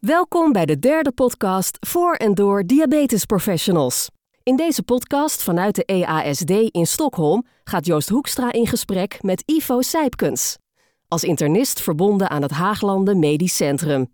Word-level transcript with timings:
Welkom 0.00 0.52
bij 0.52 0.66
de 0.66 0.78
derde 0.78 1.12
podcast 1.12 1.76
voor 1.80 2.14
en 2.14 2.34
door 2.34 2.66
diabetesprofessionals. 2.66 4.08
In 4.42 4.56
deze 4.56 4.82
podcast 4.82 5.42
vanuit 5.42 5.74
de 5.74 5.84
EASD 5.84 6.50
in 6.50 6.86
Stockholm 6.86 7.46
gaat 7.64 7.86
Joost 7.86 8.08
Hoekstra 8.08 8.52
in 8.52 8.66
gesprek 8.66 9.22
met 9.22 9.42
Ivo 9.46 9.80
Sijpkens. 9.80 10.56
Als 11.08 11.24
internist 11.24 11.80
verbonden 11.80 12.30
aan 12.30 12.42
het 12.42 12.50
Haaglanden 12.50 13.18
Medisch 13.18 13.56
Centrum. 13.56 14.12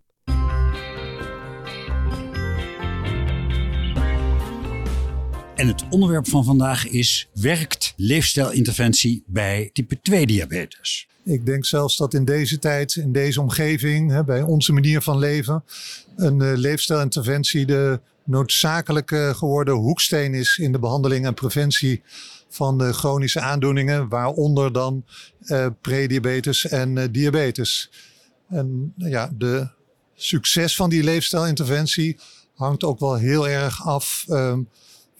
En 5.55 5.67
het 5.67 5.85
onderwerp 5.91 6.29
van 6.29 6.45
vandaag 6.45 6.89
is: 6.89 7.29
werkt 7.33 7.93
leefstijlinterventie 7.97 9.25
bij 9.27 9.71
type 9.73 10.01
2 10.01 10.27
diabetes? 10.27 11.09
Ik 11.27 11.47
denk 11.47 11.65
zelfs 11.65 11.97
dat 11.97 12.15
in 12.15 12.25
deze 12.25 12.59
tijd, 12.59 12.95
in 12.95 13.13
deze 13.13 13.41
omgeving, 13.41 14.11
hè, 14.11 14.25
bij 14.25 14.43
onze 14.43 14.73
manier 14.73 15.03
van 15.03 15.19
leven, 15.19 15.65
een 16.17 16.41
uh, 16.41 16.53
leefstijlinterventie 16.57 17.67
de 17.67 18.01
noodzakelijke 18.25 19.33
geworden 19.37 19.75
hoeksteen 19.75 20.35
is 20.35 20.59
in 20.59 20.73
de 20.73 20.79
behandeling 20.79 21.27
en 21.27 21.35
preventie 21.35 22.03
van 22.49 22.79
de 22.79 22.93
chronische 22.93 23.41
aandoeningen, 23.41 24.09
waaronder 24.09 24.73
dan 24.73 25.05
uh, 25.41 25.67
prediabetes 25.81 26.67
en 26.69 27.13
diabetes. 27.13 27.91
En 28.49 28.93
ja, 28.97 29.31
de 29.35 29.69
succes 30.15 30.77
van 30.77 30.91
die 30.91 31.03
leefstijlinterventie 31.03 32.19
hangt 32.55 32.85
ook 32.85 33.01
wel 33.01 33.15
heel 33.15 33.49
erg 33.49 33.87
af 33.87 34.25
um, 34.29 34.69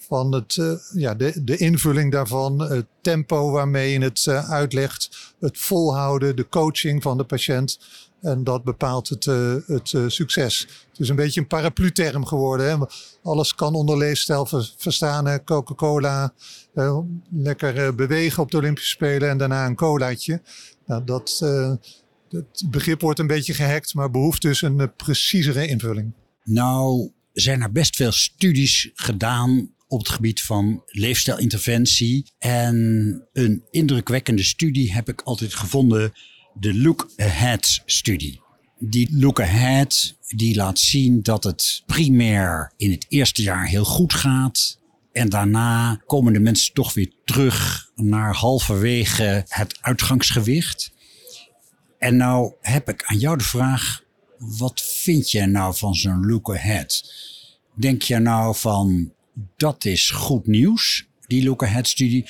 van 0.07 0.33
het, 0.33 0.57
uh, 0.57 0.73
ja, 0.93 1.15
de, 1.15 1.45
de 1.45 1.57
invulling 1.57 2.13
daarvan, 2.13 2.61
het 2.61 2.87
tempo 3.01 3.51
waarmee 3.51 3.93
je 3.93 3.99
het 3.99 4.25
uh, 4.29 4.51
uitlegt, 4.51 5.35
het 5.41 5.59
volhouden, 5.59 6.37
de 6.37 6.49
coaching 6.49 7.03
van 7.03 7.17
de 7.17 7.25
patiënt. 7.25 7.79
En 8.21 8.45
dat 8.45 8.65
bepaalt 8.65 9.09
het, 9.09 9.27
uh, 9.27 9.55
het 9.67 9.95
succes. 10.07 10.61
Het 10.91 11.01
is 11.01 11.09
een 11.09 11.17
beetje 11.17 11.41
een 11.41 11.47
paraplu-term 11.47 12.27
geworden. 12.27 12.71
Hè? 12.71 12.87
Alles 13.23 13.55
kan 13.55 13.75
onder 13.75 13.99
leefstijl 13.99 14.47
ver, 14.47 14.73
verstaan. 14.77 15.45
Coca-Cola, 15.45 16.33
lekker 17.31 17.95
bewegen 17.95 18.43
op 18.43 18.51
de 18.51 18.57
Olympische 18.57 18.91
Spelen 18.91 19.29
en 19.29 19.39
daarna 19.39 19.67
een 19.67 19.75
colaatje. 19.75 20.43
Nou, 20.87 21.05
dat, 21.05 21.39
het 22.29 22.65
begrip 22.71 23.01
wordt 23.01 23.19
een 23.19 23.27
beetje 23.27 23.55
gehackt, 23.55 23.95
maar 23.95 24.11
behoeft 24.11 24.43
dus 24.43 24.63
een 24.63 24.93
preciezere 24.97 25.67
invulling. 25.67 26.13
Nou, 26.45 27.11
zijn 27.33 27.63
er 27.63 27.73
best 27.73 27.97
veel 27.97 28.13
studies 28.13 28.91
gedaan 28.95 29.75
op 29.89 29.99
het 29.99 30.09
gebied 30.09 30.43
van 30.43 30.83
leefstijlinterventie. 30.87 32.33
En 32.39 32.77
een 33.33 33.65
indrukwekkende 33.71 34.43
studie 34.43 34.93
heb 34.93 35.09
ik 35.09 35.21
altijd 35.21 35.55
gevonden, 35.55 36.13
de 36.55 36.75
Look 36.75 37.11
Ahead 37.17 37.83
studie. 37.87 38.41
Die 38.79 39.17
Look 39.19 39.41
Ahead 39.41 40.17
die 40.29 40.57
laat 40.57 40.79
zien 40.79 41.23
dat 41.23 41.45
het 41.45 41.83
primair 41.87 42.73
in 42.77 42.91
het 42.91 43.07
eerste 43.09 43.43
jaar 43.43 43.67
heel 43.67 43.85
goed 43.85 44.15
gaat. 44.15 44.79
En 45.13 45.29
daarna 45.29 46.01
komen 46.07 46.33
de 46.33 46.41
mensen 46.41 46.75
toch 46.75 46.95
weer 46.95 47.13
terug 47.25 47.91
naar 47.95 48.35
halverwege 48.35 49.45
het 49.49 49.79
uitgangsgewicht. 49.81 50.93
En 51.99 52.17
nou 52.17 52.53
heb 52.61 52.89
ik 52.89 53.03
aan 53.05 53.19
jou 53.19 53.39
de 53.39 53.45
vraag, 53.45 54.03
wat 54.39 54.83
vind 54.83 55.31
jij 55.31 55.47
nou 55.47 55.77
van 55.77 55.95
zo'n 55.95 56.27
look 56.27 56.55
ahead? 56.55 57.13
Denk 57.75 58.03
je 58.03 58.19
nou 58.19 58.57
van, 58.57 59.13
dat 59.57 59.85
is 59.85 60.11
goed 60.11 60.47
nieuws, 60.47 61.07
die 61.27 61.45
look 61.45 61.63
ahead 61.63 61.89
studie? 61.89 62.27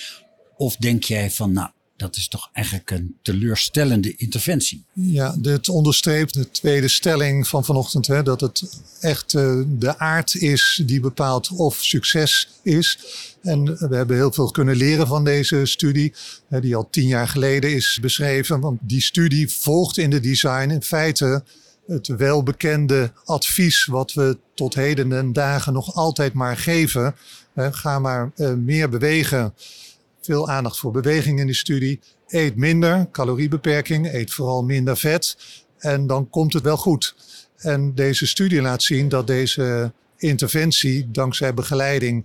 Of 0.56 0.76
denk 0.76 1.04
jij 1.04 1.30
van, 1.30 1.52
nou, 1.52 1.70
dat 1.96 2.16
is 2.16 2.28
toch 2.28 2.50
eigenlijk 2.52 2.90
een 2.90 3.16
teleurstellende 3.22 4.16
interventie. 4.16 4.84
Ja, 4.92 5.34
dit 5.38 5.68
onderstreept 5.68 6.34
de 6.34 6.50
tweede 6.50 6.88
stelling 6.88 7.48
van 7.48 7.64
vanochtend. 7.64 8.06
Hè, 8.06 8.22
dat 8.22 8.40
het 8.40 8.80
echt 9.00 9.32
uh, 9.32 9.62
de 9.66 9.98
aard 9.98 10.34
is 10.34 10.82
die 10.86 11.00
bepaalt 11.00 11.50
of 11.50 11.84
succes 11.84 12.48
is. 12.62 12.98
En 13.42 13.64
we 13.64 13.96
hebben 13.96 14.16
heel 14.16 14.32
veel 14.32 14.50
kunnen 14.50 14.76
leren 14.76 15.06
van 15.06 15.24
deze 15.24 15.66
studie. 15.66 16.14
Hè, 16.48 16.60
die 16.60 16.76
al 16.76 16.90
tien 16.90 17.06
jaar 17.06 17.28
geleden 17.28 17.74
is 17.74 17.98
beschreven. 18.00 18.60
Want 18.60 18.80
die 18.82 19.02
studie 19.02 19.50
volgt 19.50 19.98
in 19.98 20.10
de 20.10 20.20
design 20.20 20.70
in 20.70 20.82
feite 20.82 21.44
het 21.86 22.06
welbekende 22.06 23.12
advies 23.24 23.84
wat 23.84 24.12
we 24.12 24.38
tot 24.54 24.74
heden 24.74 25.12
en 25.12 25.32
dagen 25.32 25.72
nog 25.72 25.94
altijd 25.94 26.32
maar 26.32 26.56
geven. 26.56 27.14
Hè, 27.54 27.72
ga 27.72 27.98
maar 27.98 28.32
uh, 28.36 28.52
meer 28.52 28.88
bewegen 28.88 29.54
veel 30.20 30.48
aandacht 30.48 30.78
voor 30.78 30.92
beweging 30.92 31.40
in 31.40 31.46
de 31.46 31.54
studie. 31.54 32.00
Eet 32.26 32.56
minder, 32.56 33.10
caloriebeperking, 33.10 34.12
eet 34.12 34.32
vooral 34.32 34.64
minder 34.64 34.96
vet. 34.96 35.36
En 35.78 36.06
dan 36.06 36.30
komt 36.30 36.52
het 36.52 36.62
wel 36.62 36.76
goed. 36.76 37.14
En 37.56 37.94
deze 37.94 38.26
studie 38.26 38.60
laat 38.60 38.82
zien 38.82 39.08
dat 39.08 39.26
deze 39.26 39.92
interventie, 40.16 41.10
dankzij 41.10 41.54
begeleiding, 41.54 42.24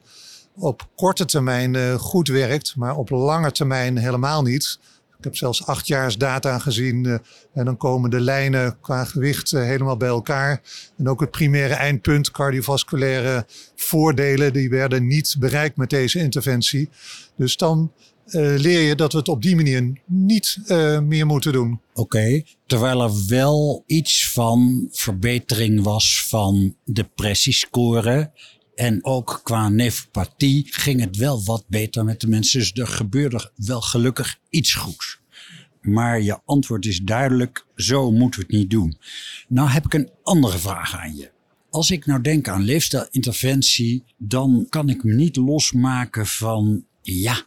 op 0.55 0.87
korte 0.95 1.25
termijn 1.25 1.73
uh, 1.73 1.93
goed 1.93 2.27
werkt, 2.27 2.75
maar 2.75 2.95
op 2.95 3.09
lange 3.09 3.51
termijn 3.51 3.97
helemaal 3.97 4.41
niet. 4.41 4.79
Ik 5.21 5.27
heb 5.27 5.35
zelfs 5.35 5.65
acht 5.65 5.87
jaar 5.87 6.17
data 6.17 6.59
gezien 6.59 7.03
uh, 7.03 7.13
en 7.53 7.65
dan 7.65 7.77
komen 7.77 8.09
de 8.09 8.19
lijnen 8.19 8.79
qua 8.79 9.05
gewicht 9.05 9.51
uh, 9.51 9.61
helemaal 9.61 9.97
bij 9.97 10.07
elkaar. 10.07 10.61
En 10.97 11.09
ook 11.09 11.19
het 11.19 11.31
primaire 11.31 11.73
eindpunt, 11.73 12.31
cardiovasculaire 12.31 13.45
voordelen, 13.75 14.53
die 14.53 14.69
werden 14.69 15.07
niet 15.07 15.35
bereikt 15.39 15.77
met 15.77 15.89
deze 15.89 16.19
interventie. 16.19 16.89
Dus 17.35 17.57
dan 17.57 17.91
uh, 18.25 18.57
leer 18.57 18.81
je 18.81 18.95
dat 18.95 19.11
we 19.11 19.17
het 19.17 19.27
op 19.27 19.41
die 19.41 19.55
manier 19.55 19.93
niet 20.05 20.57
meer 21.03 21.25
moeten 21.25 21.51
doen. 21.51 21.81
Oké, 21.93 22.43
terwijl 22.65 23.01
er 23.01 23.25
wel 23.27 23.83
iets 23.85 24.31
van 24.31 24.87
verbetering 24.91 25.83
was 25.83 26.25
van 26.27 26.75
depressiescore. 26.85 28.31
En 28.81 29.05
ook 29.05 29.41
qua 29.43 29.69
nefropathie 29.69 30.67
ging 30.69 30.99
het 30.99 31.17
wel 31.17 31.43
wat 31.43 31.65
beter 31.67 32.03
met 32.05 32.19
de 32.19 32.27
mensen. 32.27 32.59
Dus 32.59 32.73
er 32.73 32.87
gebeurde 32.87 33.51
wel 33.55 33.81
gelukkig 33.81 34.39
iets 34.49 34.73
goeds. 34.73 35.19
Maar 35.81 36.21
je 36.21 36.39
antwoord 36.45 36.85
is 36.85 36.99
duidelijk, 36.99 37.65
zo 37.75 38.11
moeten 38.11 38.39
we 38.39 38.45
het 38.45 38.55
niet 38.55 38.69
doen. 38.69 38.97
Nou 39.47 39.69
heb 39.69 39.85
ik 39.85 39.93
een 39.93 40.09
andere 40.23 40.57
vraag 40.57 40.97
aan 40.97 41.15
je. 41.15 41.31
Als 41.69 41.91
ik 41.91 42.05
nou 42.05 42.21
denk 42.21 42.47
aan 42.47 42.63
leefstijlinterventie, 42.63 44.03
dan 44.17 44.65
kan 44.69 44.89
ik 44.89 45.03
me 45.03 45.13
niet 45.13 45.35
losmaken 45.35 46.27
van, 46.27 46.85
ja, 47.01 47.45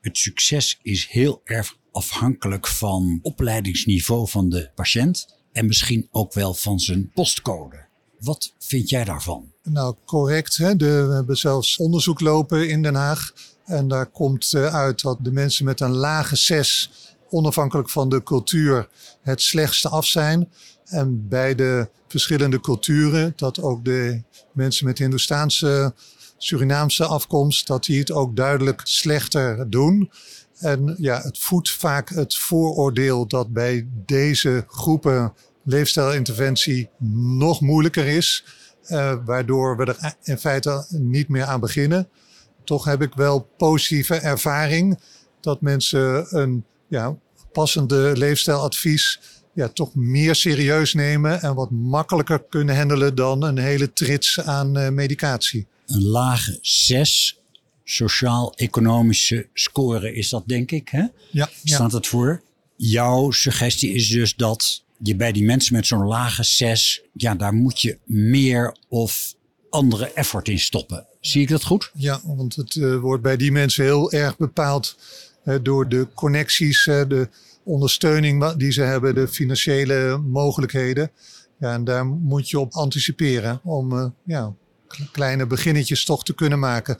het 0.00 0.18
succes 0.18 0.78
is 0.82 1.06
heel 1.06 1.40
erg 1.44 1.78
afhankelijk 1.92 2.66
van 2.66 3.18
opleidingsniveau 3.22 4.28
van 4.28 4.48
de 4.48 4.70
patiënt 4.74 5.38
en 5.52 5.66
misschien 5.66 6.08
ook 6.10 6.34
wel 6.34 6.54
van 6.54 6.80
zijn 6.80 7.10
postcode. 7.10 7.86
Wat 8.18 8.54
vind 8.58 8.88
jij 8.88 9.04
daarvan? 9.04 9.52
Nou, 9.70 9.94
correct. 10.04 10.56
Hè? 10.56 10.76
De, 10.76 11.06
we 11.06 11.14
hebben 11.14 11.36
zelfs 11.36 11.76
onderzoek 11.76 12.20
lopen 12.20 12.68
in 12.68 12.82
Den 12.82 12.94
Haag. 12.94 13.32
En 13.64 13.88
daar 13.88 14.06
komt 14.06 14.52
eh, 14.52 14.74
uit 14.74 15.02
dat 15.02 15.18
de 15.20 15.32
mensen 15.32 15.64
met 15.64 15.80
een 15.80 15.96
lage 15.96 16.36
6, 16.36 16.90
onafhankelijk 17.30 17.90
van 17.90 18.08
de 18.08 18.22
cultuur, 18.22 18.88
het 19.22 19.42
slechtste 19.42 19.88
af 19.88 20.06
zijn. 20.06 20.48
En 20.84 21.28
bij 21.28 21.54
de 21.54 21.88
verschillende 22.08 22.60
culturen, 22.60 23.32
dat 23.36 23.60
ook 23.60 23.84
de 23.84 24.22
mensen 24.52 24.86
met 24.86 24.98
Hindoestaanse, 24.98 25.94
Surinaamse 26.38 27.04
afkomst, 27.04 27.66
dat 27.66 27.84
die 27.84 27.98
het 27.98 28.10
ook 28.10 28.36
duidelijk 28.36 28.80
slechter 28.84 29.70
doen. 29.70 30.10
En 30.58 30.94
ja, 30.98 31.20
het 31.22 31.38
voedt 31.38 31.70
vaak 31.70 32.08
het 32.08 32.36
vooroordeel 32.36 33.26
dat 33.26 33.52
bij 33.52 33.86
deze 34.06 34.64
groepen 34.68 35.32
leefstijlinterventie 35.64 36.88
nog 37.38 37.60
moeilijker 37.60 38.06
is. 38.06 38.44
Uh, 38.88 39.14
waardoor 39.24 39.76
we 39.76 39.84
er 39.84 40.14
in 40.22 40.38
feite 40.38 40.86
niet 40.88 41.28
meer 41.28 41.44
aan 41.44 41.60
beginnen. 41.60 42.08
Toch 42.64 42.84
heb 42.84 43.02
ik 43.02 43.14
wel 43.14 43.40
positieve 43.56 44.14
ervaring 44.14 44.98
dat 45.40 45.60
mensen 45.60 46.36
een 46.36 46.64
ja, 46.88 47.16
passende 47.52 48.16
leefstijladvies 48.16 49.20
ja, 49.58 49.68
toch 49.68 49.94
meer 49.94 50.34
serieus 50.34 50.94
nemen 50.94 51.40
en 51.42 51.54
wat 51.54 51.70
makkelijker 51.70 52.44
kunnen 52.48 52.76
handelen 52.76 53.14
dan 53.14 53.42
een 53.42 53.58
hele 53.58 53.92
trits 53.92 54.40
aan 54.40 54.78
uh, 54.78 54.88
medicatie. 54.88 55.66
Een 55.86 56.04
lage 56.04 56.58
6 56.60 57.40
sociaal-economische 57.84 59.48
score 59.54 60.14
is 60.14 60.28
dat, 60.28 60.42
denk 60.46 60.70
ik. 60.70 60.88
Hè? 60.88 61.04
Ja, 61.30 61.48
Staat 61.64 61.92
het 61.92 62.06
voor? 62.06 62.42
Jouw 62.76 63.30
suggestie 63.30 63.94
is 63.94 64.08
dus 64.08 64.36
dat 64.36 64.84
je 64.98 65.16
bij 65.16 65.32
die 65.32 65.44
mensen 65.44 65.74
met 65.74 65.86
zo'n 65.86 66.06
lage 66.06 66.42
6, 66.42 67.02
ja, 67.12 67.34
daar 67.34 67.54
moet 67.54 67.80
je 67.80 67.98
meer 68.04 68.76
of 68.88 69.34
andere 69.70 70.12
effort 70.12 70.48
in 70.48 70.58
stoppen. 70.58 71.06
Zie 71.20 71.42
ik 71.42 71.48
dat 71.48 71.64
goed? 71.64 71.90
Ja, 71.94 72.20
want 72.24 72.56
het 72.56 72.74
uh, 72.74 72.98
wordt 72.98 73.22
bij 73.22 73.36
die 73.36 73.52
mensen 73.52 73.84
heel 73.84 74.12
erg 74.12 74.36
bepaald 74.36 74.96
uh, 75.44 75.56
door 75.62 75.88
de 75.88 76.06
connecties, 76.14 76.86
uh, 76.86 77.02
de 77.08 77.28
ondersteuning 77.64 78.52
die 78.52 78.72
ze 78.72 78.82
hebben, 78.82 79.14
de 79.14 79.28
financiële 79.28 80.18
mogelijkheden. 80.18 81.10
Ja, 81.58 81.72
en 81.72 81.84
daar 81.84 82.06
moet 82.06 82.50
je 82.50 82.58
op 82.58 82.72
anticiperen 82.72 83.60
om 83.64 84.14
ja, 84.24 84.54
kleine 85.12 85.46
beginnetjes 85.46 86.04
toch 86.04 86.24
te 86.24 86.34
kunnen 86.34 86.58
maken. 86.58 86.98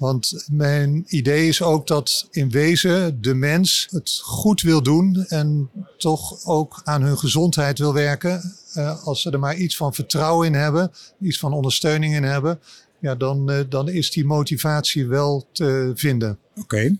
Want 0.00 0.46
mijn 0.52 1.04
idee 1.06 1.48
is 1.48 1.62
ook 1.62 1.86
dat 1.86 2.28
in 2.30 2.50
wezen 2.50 3.22
de 3.22 3.34
mens 3.34 3.86
het 3.90 4.18
goed 4.22 4.60
wil 4.60 4.82
doen 4.82 5.24
en 5.28 5.70
toch 5.96 6.44
ook 6.44 6.80
aan 6.84 7.02
hun 7.02 7.18
gezondheid 7.18 7.78
wil 7.78 7.92
werken. 7.92 8.54
Uh, 8.74 9.04
als 9.04 9.22
ze 9.22 9.30
er 9.30 9.38
maar 9.38 9.56
iets 9.56 9.76
van 9.76 9.94
vertrouwen 9.94 10.46
in 10.46 10.54
hebben, 10.54 10.90
iets 11.20 11.38
van 11.38 11.52
ondersteuning 11.52 12.14
in 12.14 12.22
hebben, 12.22 12.60
ja, 13.00 13.14
dan, 13.14 13.50
uh, 13.50 13.60
dan 13.68 13.88
is 13.88 14.10
die 14.10 14.24
motivatie 14.24 15.06
wel 15.06 15.48
te 15.52 15.92
vinden. 15.94 16.38
Oké. 16.54 16.96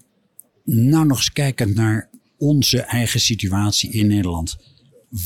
Nou 0.65 1.07
nog 1.07 1.17
eens 1.17 1.33
kijkend 1.33 1.75
naar 1.75 2.09
onze 2.39 2.81
eigen 2.81 3.21
situatie 3.21 3.91
in 3.91 4.07
Nederland. 4.07 4.57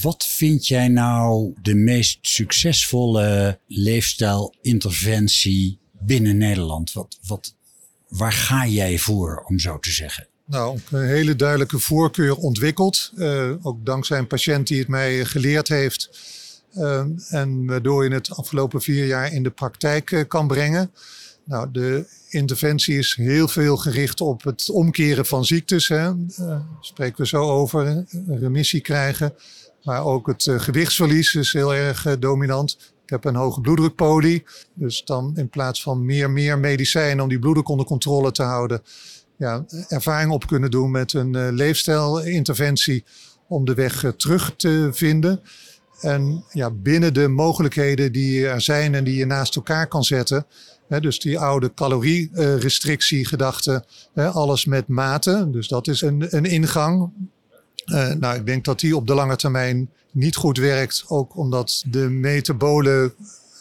Wat 0.01 0.25
vind 0.25 0.67
jij 0.67 0.89
nou 0.89 1.55
de 1.63 1.75
meest 1.75 2.19
succesvolle 2.21 3.59
leefstijlinterventie 3.67 5.79
binnen 6.01 6.37
Nederland? 6.37 6.93
Wat, 6.93 7.19
wat, 7.27 7.55
waar 8.17 8.33
ga 8.33 8.67
jij 8.67 8.99
voor, 8.99 9.45
om 9.47 9.59
zo 9.59 9.79
te 9.79 9.91
zeggen? 9.91 10.27
Nou, 10.47 10.79
een 10.91 11.07
hele 11.07 11.37
duidelijke 11.37 11.79
voorkeur 11.79 12.37
ontwikkeld. 12.37 13.13
Uh, 13.17 13.51
ook 13.63 13.87
dankzij 13.87 14.19
een 14.19 14.27
patiënt 14.27 14.67
die 14.67 14.79
het 14.79 14.89
mij 14.89 15.25
geleerd 15.25 15.69
heeft. 15.69 16.11
Uh, 16.75 17.05
en 17.29 17.67
waardoor 17.67 18.05
je 18.05 18.11
het 18.11 18.31
afgelopen 18.31 18.83
vier 18.83 19.07
jaar 19.07 19.33
in 19.33 19.43
de 19.43 19.51
praktijk 19.51 20.11
uh, 20.11 20.23
kan 20.29 20.47
brengen. 20.47 20.91
Nou, 21.45 21.71
de 21.71 22.07
interventie 22.29 22.99
is 22.99 23.15
heel 23.15 23.49
veel 23.49 23.77
gericht 23.77 24.21
op 24.21 24.43
het 24.43 24.71
omkeren 24.71 25.27
van 25.27 25.45
ziektes. 25.45 25.89
Hè. 25.89 26.11
spreken 26.81 27.21
we 27.21 27.27
zo 27.27 27.43
over. 27.43 28.05
Remissie 28.27 28.81
krijgen. 28.81 29.35
Maar 29.83 30.05
ook 30.05 30.27
het 30.27 30.51
gewichtsverlies 30.57 31.35
is 31.35 31.53
heel 31.53 31.75
erg 31.75 32.19
dominant. 32.19 32.94
Ik 33.05 33.11
heb 33.11 33.25
een 33.25 33.35
hoge 33.35 33.61
bloeddrukpolie. 33.61 34.45
Dus 34.75 35.05
dan 35.05 35.33
in 35.37 35.49
plaats 35.49 35.83
van 35.83 36.05
meer, 36.05 36.31
meer 36.31 36.59
medicijnen 36.59 37.23
om 37.23 37.29
die 37.29 37.39
bloeddruk 37.39 37.69
onder 37.69 37.87
controle 37.87 38.33
te 38.33 38.43
houden. 38.43 38.83
Ja, 39.37 39.65
ervaring 39.89 40.31
op 40.31 40.47
kunnen 40.47 40.71
doen 40.71 40.91
met 40.91 41.13
een 41.13 41.37
uh, 41.37 41.49
leefstijlinterventie 41.51 43.05
om 43.49 43.65
de 43.65 43.75
weg 43.75 44.05
uh, 44.05 44.11
terug 44.11 44.55
te 44.57 44.89
vinden. 44.93 45.41
En 46.01 46.45
ja, 46.53 46.71
binnen 46.71 47.15
de 47.15 47.29
mogelijkheden 47.29 48.13
die 48.13 48.47
er 48.47 48.61
zijn 48.61 48.95
en 48.95 49.05
die 49.05 49.17
je 49.17 49.27
naast 49.27 49.57
elkaar 49.57 49.87
kan 49.87 50.05
zetten. 50.05 50.47
Hè, 50.89 51.01
dus 51.01 51.19
die 51.19 51.39
oude 51.39 51.75
calorierestrictiegedachte, 51.75 53.85
alles 54.15 54.65
met 54.65 54.89
mate. 54.89 55.49
Dus 55.51 55.69
dat 55.69 55.89
is 55.89 56.01
een, 56.01 56.37
een 56.37 56.45
ingang. 56.45 57.11
Uh, 57.87 58.13
nou, 58.13 58.37
ik 58.37 58.47
denk 58.47 58.65
dat 58.65 58.81
die 58.81 58.97
op 58.97 59.07
de 59.07 59.15
lange 59.15 59.37
termijn 59.37 59.91
niet 60.15 60.37
goed 60.37 60.59
werkt. 60.59 61.05
Ook 61.07 61.37
omdat 61.37 61.85
de 61.87 62.09
metabole 62.09 63.15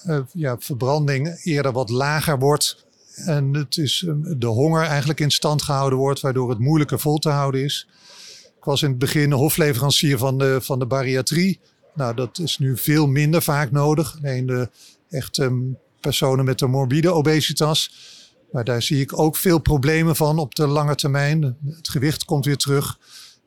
uh, 0.07 0.19
ja, 0.33 0.55
verbranding 0.59 1.39
eerder 1.43 1.71
wat 1.71 1.89
lager 1.89 2.39
wordt. 2.39 2.85
En 3.15 3.53
het 3.53 3.77
is 3.77 4.01
um, 4.07 4.39
de 4.39 4.47
honger 4.47 4.83
eigenlijk 4.83 5.19
in 5.19 5.31
stand 5.31 5.61
gehouden 5.61 5.99
wordt, 5.99 6.19
waardoor 6.19 6.49
het 6.49 6.59
moeilijker 6.59 6.99
vol 6.99 7.17
te 7.17 7.29
houden 7.29 7.63
is. 7.63 7.87
Ik 8.57 8.63
was 8.63 8.81
in 8.81 8.89
het 8.89 8.99
begin 8.99 9.31
hofleverancier 9.31 10.17
van 10.17 10.37
de, 10.37 10.59
van 10.61 10.79
de 10.79 10.85
bariatrie. 10.85 11.59
Nou, 11.95 12.15
dat 12.15 12.39
is 12.39 12.57
nu 12.57 12.77
veel 12.77 13.07
minder 13.07 13.41
vaak 13.41 13.71
nodig. 13.71 14.17
Alleen 14.17 14.45
de 14.45 14.69
echt 15.09 15.37
um, 15.37 15.77
personen 15.99 16.45
met 16.45 16.61
een 16.61 16.69
morbide 16.69 17.11
obesitas. 17.11 17.91
Maar 18.51 18.63
daar 18.63 18.81
zie 18.81 19.01
ik 19.01 19.19
ook 19.19 19.35
veel 19.35 19.59
problemen 19.59 20.15
van 20.15 20.39
op 20.39 20.55
de 20.55 20.67
lange 20.67 20.95
termijn. 20.95 21.57
Het 21.65 21.89
gewicht 21.89 22.25
komt 22.25 22.45
weer 22.45 22.57
terug. 22.57 22.97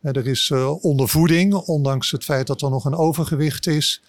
Er 0.02 0.26
is 0.26 0.50
uh, 0.54 0.84
ondervoeding, 0.84 1.54
ondanks 1.54 2.10
het 2.10 2.24
feit 2.24 2.46
dat 2.46 2.62
er 2.62 2.70
nog 2.70 2.84
een 2.84 2.96
overgewicht 2.96 3.66
is. 3.66 4.02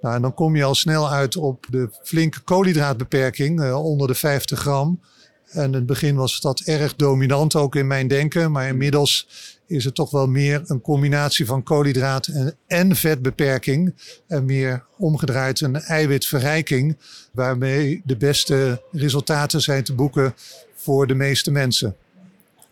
Nou, 0.00 0.14
en 0.14 0.22
dan 0.22 0.34
kom 0.34 0.56
je 0.56 0.64
al 0.64 0.74
snel 0.74 1.10
uit 1.10 1.36
op 1.36 1.66
de 1.70 1.88
flinke 2.02 2.40
koolhydraatbeperking, 2.40 3.60
uh, 3.60 3.84
onder 3.84 4.06
de 4.06 4.14
50 4.14 4.58
gram. 4.58 5.00
En 5.52 5.64
in 5.64 5.72
het 5.72 5.86
begin 5.86 6.16
was 6.16 6.40
dat 6.40 6.60
erg 6.60 6.96
dominant 6.96 7.56
ook 7.56 7.76
in 7.76 7.86
mijn 7.86 8.08
denken. 8.08 8.52
Maar 8.52 8.68
inmiddels 8.68 9.28
is 9.66 9.84
het 9.84 9.94
toch 9.94 10.10
wel 10.10 10.26
meer 10.26 10.62
een 10.66 10.80
combinatie 10.80 11.46
van 11.46 11.62
koolhydraat 11.62 12.28
en 12.66 12.96
vetbeperking. 12.96 13.94
En 14.26 14.44
meer 14.44 14.84
omgedraaid 14.98 15.60
een 15.60 15.76
eiwitverrijking. 15.76 16.98
Waarmee 17.32 18.02
de 18.04 18.16
beste 18.16 18.82
resultaten 18.92 19.60
zijn 19.60 19.84
te 19.84 19.94
boeken 19.94 20.34
voor 20.74 21.06
de 21.06 21.14
meeste 21.14 21.50
mensen. 21.50 21.96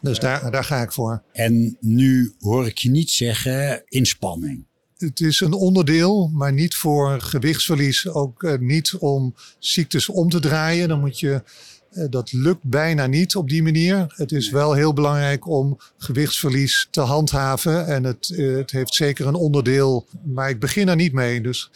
Dus 0.00 0.18
daar, 0.18 0.50
daar 0.50 0.64
ga 0.64 0.82
ik 0.82 0.92
voor. 0.92 1.22
En 1.32 1.76
nu 1.80 2.34
hoor 2.40 2.66
ik 2.66 2.78
je 2.78 2.90
niet 2.90 3.10
zeggen 3.10 3.82
inspanning. 3.88 4.68
Het 4.96 5.20
is 5.20 5.40
een 5.40 5.52
onderdeel, 5.52 6.30
maar 6.32 6.52
niet 6.52 6.74
voor 6.74 7.20
gewichtsverlies. 7.20 8.08
Ook 8.08 8.42
uh, 8.42 8.58
niet 8.58 8.94
om 8.98 9.34
ziektes 9.58 10.08
om 10.08 10.28
te 10.28 10.40
draaien. 10.40 10.88
Dan 10.88 11.00
moet 11.00 11.20
je, 11.20 11.42
uh, 11.92 12.04
dat 12.10 12.32
lukt 12.32 12.64
bijna 12.64 13.06
niet 13.06 13.36
op 13.36 13.48
die 13.48 13.62
manier. 13.62 14.14
Het 14.16 14.32
is 14.32 14.50
wel 14.50 14.72
heel 14.72 14.92
belangrijk 14.92 15.48
om 15.48 15.78
gewichtsverlies 15.98 16.88
te 16.90 17.00
handhaven. 17.00 17.86
En 17.86 18.04
het, 18.04 18.28
uh, 18.28 18.56
het 18.56 18.70
heeft 18.70 18.94
zeker 18.94 19.26
een 19.26 19.34
onderdeel, 19.34 20.06
maar 20.24 20.50
ik 20.50 20.60
begin 20.60 20.88
er 20.88 20.96
niet 20.96 21.12
mee. 21.12 21.40
Dus 21.40 21.70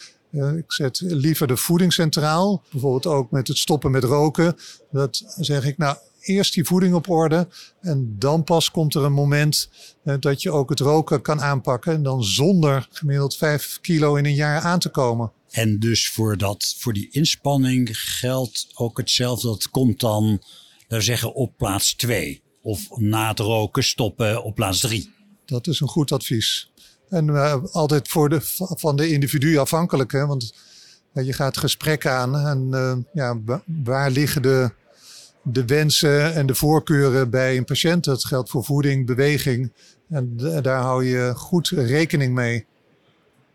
ik 0.57 0.71
zet 0.73 0.99
liever 1.03 1.47
de 1.47 1.57
voeding 1.57 1.93
centraal. 1.93 2.63
Bijvoorbeeld 2.71 3.05
ook 3.05 3.31
met 3.31 3.47
het 3.47 3.57
stoppen 3.57 3.91
met 3.91 4.03
roken. 4.03 4.55
Dat 4.91 5.23
zeg 5.39 5.65
ik, 5.65 5.77
nou, 5.77 5.97
eerst 6.25 6.53
die 6.53 6.65
voeding 6.65 6.93
op 6.93 7.09
orde. 7.09 7.47
En 7.81 8.15
dan 8.19 8.43
pas 8.43 8.71
komt 8.71 8.95
er 8.95 9.03
een 9.03 9.13
moment 9.13 9.69
eh, 10.03 10.15
dat 10.19 10.41
je 10.41 10.51
ook 10.51 10.69
het 10.69 10.79
roken 10.79 11.21
kan 11.21 11.41
aanpakken. 11.41 11.93
En 11.93 12.03
dan 12.03 12.23
zonder 12.23 12.87
gemiddeld 12.91 13.35
5 13.35 13.77
kilo 13.81 14.15
in 14.15 14.25
een 14.25 14.33
jaar 14.33 14.61
aan 14.61 14.79
te 14.79 14.89
komen. 14.89 15.31
En 15.49 15.79
dus 15.79 16.09
voor, 16.09 16.37
dat, 16.37 16.75
voor 16.77 16.93
die 16.93 17.09
inspanning 17.11 17.99
geldt 17.99 18.67
ook 18.73 18.97
hetzelfde. 18.97 19.47
Dat 19.47 19.69
komt 19.69 19.99
dan, 19.99 20.23
laten 20.23 20.97
we 20.97 21.01
zeggen, 21.01 21.33
op 21.33 21.57
plaats 21.57 21.95
2. 21.95 22.43
Of 22.61 22.97
na 22.97 23.29
het 23.29 23.39
roken 23.39 23.83
stoppen 23.83 24.43
op 24.43 24.55
plaats 24.55 24.79
3. 24.79 25.13
Dat 25.45 25.67
is 25.67 25.79
een 25.79 25.87
goed 25.87 26.11
advies. 26.11 26.71
En 27.09 27.27
uh, 27.27 27.63
altijd 27.71 28.07
voor 28.07 28.29
de, 28.29 28.39
van 28.57 28.95
de 28.95 29.09
individu 29.09 29.57
afhankelijk. 29.57 30.11
Hè? 30.11 30.25
Want 30.25 30.53
uh, 31.13 31.25
je 31.25 31.33
gaat 31.33 31.57
gesprek 31.57 32.07
aan 32.07 32.37
en 32.37 32.69
uh, 32.71 32.95
ja, 33.13 33.41
waar 33.83 34.11
liggen 34.11 34.41
de 34.41 34.71
de 35.45 35.65
wensen 35.65 36.33
en 36.33 36.45
de 36.45 36.55
voorkeuren 36.55 37.29
bij 37.29 37.57
een 37.57 37.65
patiënt. 37.65 38.03
Dat 38.03 38.25
geldt 38.25 38.49
voor 38.49 38.63
voeding, 38.63 39.05
beweging. 39.05 39.71
En 40.09 40.37
daar 40.61 40.81
hou 40.81 41.05
je 41.05 41.33
goed 41.35 41.69
rekening 41.69 42.33
mee. 42.33 42.65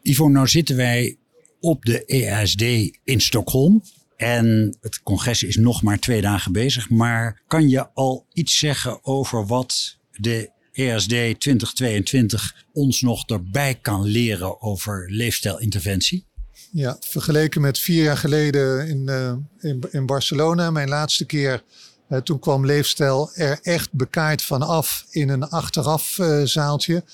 Ivo, 0.02 0.28
nou 0.28 0.48
zitten 0.48 0.76
wij 0.76 1.16
op 1.60 1.84
de 1.84 2.04
EASD 2.04 2.62
in 3.04 3.20
Stockholm. 3.20 3.82
En 4.16 4.76
het 4.81 5.02
congres 5.02 5.42
is 5.42 5.56
nog 5.56 5.82
maar 5.82 5.98
twee 5.98 6.20
dagen 6.20 6.52
bezig. 6.52 6.90
Maar 6.90 7.42
kan 7.46 7.69
je 7.69 7.92
al 7.92 8.26
iets 8.32 8.58
zeggen 8.58 9.04
over 9.04 9.46
wat 9.46 9.98
de 10.10 10.50
ESD 10.72 11.08
2022 11.08 12.64
ons 12.72 13.00
nog 13.00 13.26
erbij 13.26 13.75
kan 13.75 14.04
leren 14.04 14.62
over 14.62 15.10
leefstijlinterventie? 15.10 16.25
Ja, 16.72 16.96
vergeleken 17.00 17.61
met 17.61 17.78
vier 17.78 18.05
jaar 18.05 18.17
geleden 18.17 18.88
in, 18.88 19.06
uh, 19.08 19.32
in, 19.70 19.82
in, 19.90 20.06
Barcelona, 20.06 20.71
mijn 20.71 20.88
laatste 20.88 21.25
keer, 21.25 21.62
uh, 22.09 22.18
toen 22.18 22.38
kwam 22.38 22.66
leefstijl 22.66 23.30
er 23.35 23.59
echt 23.62 23.92
bekaaid 23.92 24.42
vanaf 24.42 25.06
in 25.11 25.28
een 25.28 25.49
achteraf 25.49 26.18
uh, 26.18 26.42
zaaltje. 26.44 27.04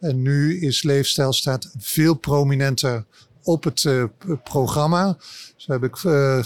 En 0.00 0.22
nu 0.22 0.60
is 0.60 0.82
leefstijl 0.82 1.32
staat 1.32 1.70
veel 1.78 2.14
prominenter 2.14 3.04
op 3.42 3.64
het 3.64 3.86
programma. 4.44 5.16
Zo 5.56 5.72
heb 5.72 5.84
ik 5.84 5.96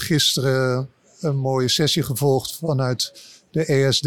gisteren 0.01 0.89
een 1.21 1.37
mooie 1.37 1.69
sessie 1.69 2.03
gevolgd 2.03 2.57
vanuit 2.57 3.13
de 3.51 3.65
ESD 3.65 4.07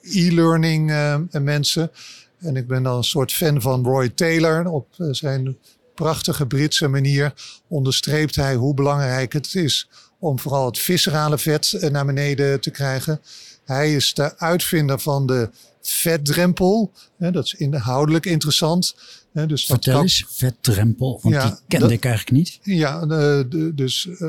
e-learning 0.00 0.86
mensen. 1.32 1.90
En 2.38 2.56
ik 2.56 2.66
ben 2.66 2.82
dan 2.82 2.96
een 2.96 3.04
soort 3.04 3.32
fan 3.32 3.60
van 3.60 3.84
Roy 3.84 4.08
Taylor 4.08 4.68
op 4.68 4.86
zijn 5.10 5.58
prachtige 6.02 6.46
Britse 6.46 6.88
manier 6.88 7.32
onderstreept 7.68 8.36
hij 8.36 8.54
hoe 8.54 8.74
belangrijk 8.74 9.32
het 9.32 9.54
is 9.54 9.88
om 10.18 10.38
vooral 10.38 10.66
het 10.66 10.78
viscerale 10.78 11.38
vet 11.38 11.72
eh, 11.72 11.90
naar 11.90 12.06
beneden 12.06 12.60
te 12.60 12.70
krijgen. 12.70 13.20
Hij 13.64 13.94
is 13.94 14.14
de 14.14 14.38
uitvinder 14.38 14.98
van 14.98 15.26
de 15.26 15.50
vetdrempel. 15.82 16.92
Dat 17.18 17.44
is 17.44 17.54
inhoudelijk 17.54 18.26
interessant. 18.26 18.94
Dus 19.32 19.66
Vertel 19.66 20.00
eens, 20.00 20.24
vetdrempel, 20.28 21.20
want 21.22 21.42
die 21.42 21.52
kende 21.68 21.92
ik 21.92 22.04
eigenlijk 22.04 22.36
niet. 22.36 22.58
Ja, 22.62 23.06
dus 23.74 24.08
eh, 24.08 24.28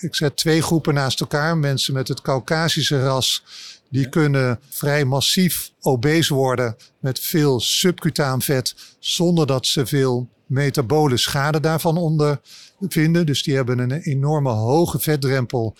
ik 0.00 0.14
zet 0.14 0.36
twee 0.36 0.62
groepen 0.62 0.94
naast 0.94 1.20
elkaar. 1.20 1.56
Mensen 1.56 1.94
met 1.94 2.08
het 2.08 2.20
Caucasische 2.20 3.02
ras, 3.02 3.44
die 3.90 4.08
kunnen 4.08 4.58
vrij 4.68 5.04
massief 5.04 5.70
obese 5.80 6.34
worden 6.34 6.76
met 7.00 7.20
veel 7.20 7.60
subcutaan 7.60 8.42
vet, 8.42 8.74
zonder 8.98 9.46
dat 9.46 9.66
ze 9.66 9.86
veel 9.86 10.28
metabole 10.46 11.16
schade 11.16 11.60
daarvan 11.60 11.96
ondervinden. 11.96 13.26
Dus 13.26 13.42
die 13.42 13.54
hebben 13.54 13.78
een 13.78 13.92
enorme 13.92 14.50
hoge 14.50 14.98
vetdrempel. 14.98 15.76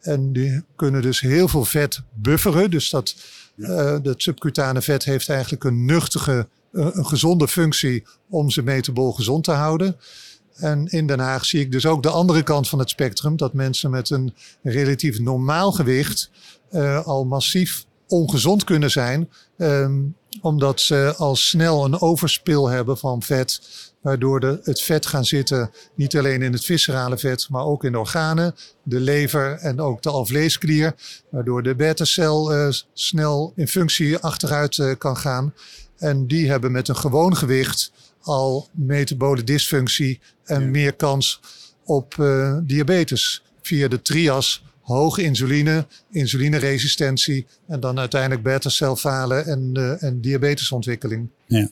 En 0.00 0.32
die 0.32 0.62
kunnen 0.76 1.02
dus 1.02 1.20
heel 1.20 1.48
veel 1.48 1.64
vet 1.64 2.00
bufferen. 2.14 2.70
Dus 2.70 2.90
dat, 2.90 3.14
uh, 3.56 3.96
dat 4.02 4.22
subcutane 4.22 4.82
vet 4.82 5.04
heeft 5.04 5.28
eigenlijk 5.28 5.64
een 5.64 5.84
nuchtige, 5.84 6.48
uh, 6.72 6.86
een 6.92 7.06
gezonde 7.06 7.48
functie 7.48 8.06
om 8.28 8.50
ze 8.50 8.62
metabol 8.62 9.12
gezond 9.12 9.44
te 9.44 9.52
houden. 9.52 9.96
En 10.54 10.86
in 10.86 11.06
Den 11.06 11.18
Haag 11.18 11.44
zie 11.44 11.60
ik 11.60 11.72
dus 11.72 11.86
ook 11.86 12.02
de 12.02 12.10
andere 12.10 12.42
kant 12.42 12.68
van 12.68 12.78
het 12.78 12.90
spectrum. 12.90 13.36
Dat 13.36 13.52
mensen 13.52 13.90
met 13.90 14.10
een 14.10 14.34
relatief 14.62 15.18
normaal 15.18 15.72
gewicht 15.72 16.30
uh, 16.72 17.06
al 17.06 17.24
massief 17.24 17.84
ongezond 18.08 18.64
kunnen 18.64 18.90
zijn. 18.90 19.28
Um, 19.56 20.14
omdat 20.40 20.80
ze 20.80 21.14
al 21.16 21.36
snel 21.36 21.84
een 21.84 22.00
overspil 22.00 22.68
hebben 22.68 22.98
van 22.98 23.22
vet. 23.22 23.60
Waardoor 24.00 24.40
de, 24.40 24.60
het 24.62 24.82
vet 24.82 25.06
gaan 25.06 25.24
zitten 25.24 25.70
niet 25.94 26.16
alleen 26.16 26.42
in 26.42 26.52
het 26.52 26.64
viscerale 26.64 27.18
vet, 27.18 27.46
maar 27.50 27.64
ook 27.64 27.84
in 27.84 27.92
de 27.92 27.98
organen, 27.98 28.54
de 28.82 29.00
lever 29.00 29.52
en 29.52 29.80
ook 29.80 30.02
de 30.02 30.10
alvleesklier. 30.10 30.94
Waardoor 31.28 31.62
de 31.62 31.74
beta-cel 31.74 32.54
uh, 32.54 32.72
snel 32.92 33.52
in 33.56 33.68
functie 33.68 34.18
achteruit 34.18 34.76
uh, 34.76 34.94
kan 34.98 35.16
gaan. 35.16 35.54
En 35.96 36.26
die 36.26 36.50
hebben 36.50 36.72
met 36.72 36.88
een 36.88 36.96
gewoon 36.96 37.36
gewicht 37.36 37.92
al 38.20 38.68
metabole 38.72 39.44
dysfunctie 39.44 40.20
en 40.44 40.60
ja. 40.60 40.68
meer 40.68 40.94
kans 40.94 41.40
op 41.84 42.14
uh, 42.20 42.56
diabetes. 42.62 43.42
Via 43.62 43.88
de 43.88 44.02
trias 44.02 44.64
hoge 44.80 45.22
insuline, 45.22 45.86
insulineresistentie 46.10 47.46
en 47.66 47.80
dan 47.80 47.98
uiteindelijk 47.98 48.42
beta-celfalen 48.42 49.46
en, 49.46 49.70
uh, 49.72 50.02
en 50.02 50.20
diabetesontwikkeling. 50.20 51.28
Ja. 51.46 51.70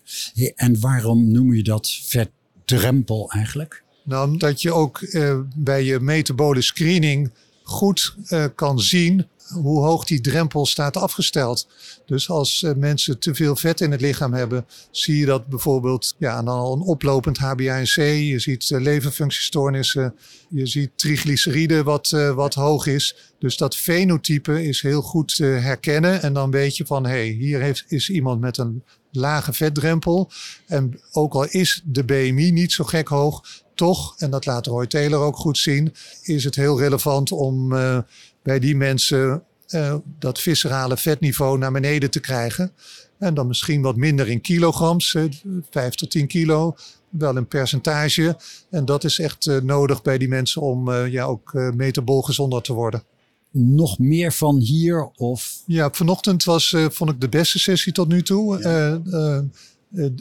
En 0.54 0.80
waarom 0.80 1.30
noem 1.32 1.54
je 1.54 1.62
dat 1.62 1.90
vetdrempel 2.02 3.30
eigenlijk? 3.30 3.82
Nou, 4.02 4.30
omdat 4.30 4.62
je 4.62 4.72
ook 4.72 5.00
uh, 5.00 5.38
bij 5.56 5.84
je 5.84 6.00
metabole 6.00 6.60
screening 6.62 7.30
goed 7.68 8.14
uh, 8.28 8.44
kan 8.54 8.80
zien 8.80 9.26
hoe 9.48 9.84
hoog 9.84 10.04
die 10.04 10.20
drempel 10.20 10.66
staat 10.66 10.96
afgesteld. 10.96 11.68
Dus 12.06 12.30
als 12.30 12.62
uh, 12.62 12.74
mensen 12.74 13.18
te 13.18 13.34
veel 13.34 13.56
vet 13.56 13.80
in 13.80 13.90
het 13.90 14.00
lichaam 14.00 14.34
hebben, 14.34 14.66
zie 14.90 15.16
je 15.16 15.26
dat 15.26 15.46
bijvoorbeeld 15.46 16.14
ja, 16.18 16.42
dan 16.42 16.54
al 16.54 16.72
een 16.72 16.80
oplopend 16.80 17.38
HbA1c. 17.38 18.02
Je 18.02 18.38
ziet 18.38 18.70
uh, 18.70 18.80
leverfunctiestoornissen, 18.80 20.14
je 20.48 20.66
ziet 20.66 20.90
triglyceride 20.94 21.82
wat, 21.82 22.10
wat 22.34 22.54
hoog 22.54 22.86
is. 22.86 23.16
Dus 23.38 23.56
dat 23.56 23.76
fenotype 23.76 24.66
is 24.66 24.80
heel 24.80 25.02
goed 25.02 25.34
te 25.34 25.44
herkennen. 25.44 26.22
En 26.22 26.32
dan 26.32 26.50
weet 26.50 26.76
je 26.76 26.86
van, 26.86 27.04
hé, 27.04 27.10
hey, 27.10 27.28
hier 27.28 27.60
heeft, 27.60 27.84
is 27.88 28.10
iemand 28.10 28.40
met 28.40 28.58
een 28.58 28.82
lage 29.12 29.52
vetdrempel. 29.52 30.30
En 30.66 31.00
ook 31.12 31.34
al 31.34 31.44
is 31.44 31.82
de 31.84 32.04
BMI 32.04 32.50
niet 32.50 32.72
zo 32.72 32.84
gek 32.84 33.08
hoog, 33.08 33.42
toch, 33.78 34.14
en 34.18 34.30
dat 34.30 34.46
laat 34.46 34.66
Roy 34.66 34.86
Taylor 34.86 35.20
ook 35.20 35.36
goed 35.36 35.58
zien, 35.58 35.94
is 36.22 36.44
het 36.44 36.54
heel 36.54 36.78
relevant 36.78 37.32
om 37.32 37.72
uh, 37.72 37.98
bij 38.42 38.58
die 38.58 38.76
mensen 38.76 39.42
uh, 39.68 39.94
dat 40.18 40.40
viscerale 40.40 40.96
vetniveau 40.96 41.58
naar 41.58 41.72
beneden 41.72 42.10
te 42.10 42.20
krijgen. 42.20 42.72
En 43.18 43.34
dan 43.34 43.46
misschien 43.46 43.82
wat 43.82 43.96
minder 43.96 44.28
in 44.28 44.40
kilograms, 44.40 45.14
uh, 45.14 45.24
5 45.70 45.94
tot 45.94 46.10
10 46.10 46.26
kilo, 46.26 46.76
wel 47.08 47.36
een 47.36 47.46
percentage. 47.46 48.36
En 48.70 48.84
dat 48.84 49.04
is 49.04 49.18
echt 49.18 49.50
nodig 49.62 50.02
bij 50.02 50.18
die 50.18 50.28
mensen 50.28 50.62
om 50.62 50.92
ja, 51.06 51.24
ook 51.24 51.52
metabol 51.52 52.22
gezonder 52.22 52.62
te 52.62 52.72
worden. 52.72 53.02
Nog 53.50 53.98
meer 53.98 54.32
van 54.32 54.56
hier? 54.56 55.10
Of? 55.16 55.62
Ja, 55.66 55.88
vanochtend 55.92 56.44
was, 56.44 56.76
vond 56.90 57.10
ik 57.10 57.20
de 57.20 57.28
beste 57.28 57.58
sessie 57.58 57.92
tot 57.92 58.08
nu 58.08 58.22
toe. 58.22 58.58
Ja. 58.58 59.44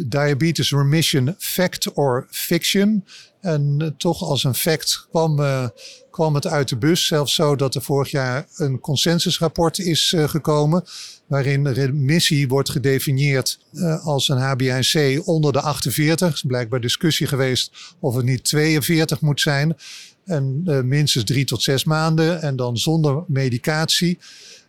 Diabetes 0.07 0.71
remission 0.71 1.35
fact 1.37 1.93
or 1.93 2.27
fiction. 2.29 3.05
En 3.41 3.75
uh, 3.81 3.87
toch 3.97 4.23
als 4.23 4.43
een 4.43 4.55
fact 4.55 5.07
kwam, 5.09 5.39
uh, 5.39 5.67
kwam 6.11 6.35
het 6.35 6.47
uit 6.47 6.69
de 6.69 6.77
bus. 6.77 7.07
Zelfs 7.07 7.33
zo 7.33 7.55
dat 7.55 7.75
er 7.75 7.81
vorig 7.81 8.11
jaar 8.11 8.47
een 8.55 8.79
consensusrapport 8.79 9.79
is 9.79 10.13
gekomen. 10.17 10.83
Waarin 11.27 11.67
remissie 11.67 12.47
wordt 12.47 12.69
gedefinieerd 12.69 13.59
als 14.03 14.27
een 14.27 14.37
HbA1c 14.37 15.23
onder 15.25 15.53
de 15.53 15.61
48. 15.61 16.27
Er 16.27 16.33
is 16.33 16.43
blijkbaar 16.47 16.81
discussie 16.81 17.27
geweest 17.27 17.71
of 17.99 18.15
het 18.15 18.25
niet 18.25 18.43
42 18.43 19.21
moet 19.21 19.41
zijn. 19.41 19.77
En 20.25 20.63
minstens 20.87 21.23
drie 21.23 21.45
tot 21.45 21.63
zes 21.63 21.83
maanden. 21.83 22.41
En 22.41 22.55
dan 22.55 22.77
zonder 22.77 23.23
medicatie. 23.27 24.19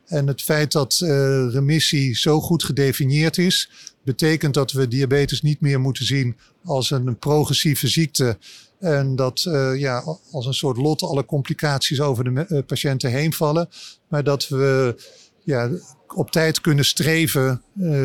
En 0.09 0.27
het 0.27 0.43
feit 0.43 0.73
dat 0.73 0.97
remissie 1.51 2.17
zo 2.17 2.41
goed 2.41 2.65
gedefinieerd 2.65 3.39
is, 3.39 3.71
betekent 4.05 4.55
dat 4.55 4.73
we 4.73 4.89
diabetes 4.89 5.43
niet 5.43 5.61
meer 5.61 5.81
moeten 5.81 6.05
zien 6.05 6.37
als 6.65 6.91
een 6.91 7.19
progressieve 7.19 7.89
ziekte. 7.89 8.39
En 8.79 9.17
dat 9.17 9.45
uh, 9.49 9.79
ja, 9.79 10.17
als 10.31 10.47
een 10.47 10.55
soort 10.55 10.77
lot 10.77 11.03
alle 11.03 11.25
complicaties 11.25 12.01
over 12.01 12.25
de 12.25 12.47
uh, 12.49 12.59
patiënten 12.67 13.11
heen 13.11 13.33
vallen. 13.33 13.69
Maar 14.09 14.25
dat 14.25 14.49
we 14.49 14.97
ja, 15.45 15.71
op 16.15 16.31
tijd 16.31 16.61
kunnen 16.61 16.85
streven 16.85 17.63